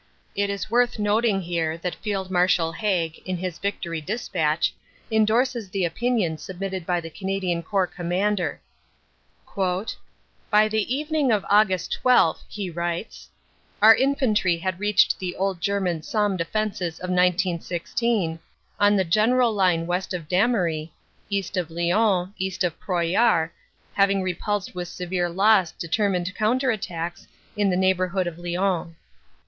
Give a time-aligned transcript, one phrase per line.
[0.33, 4.73] It is worth noting here that Field Marshal Haig in his "Victory Dispatch"
[5.11, 8.59] endorses the opinion submitted by the Canadian Corps Commander.
[9.55, 11.87] "By the evening of Aug.
[11.87, 13.29] 12," he writes,
[13.79, 18.39] "our infantry had reached the old Ger man Somme defenses of 1916,
[18.79, 20.89] on the general line west of Damery,
[21.29, 23.51] east of Lihons, east of Proyart,
[23.93, 28.55] having repulsed with severe loss determined counter attacks in the neighborhood CANADA S HUNDRED DAYS
[28.57, 28.95] of Lihons.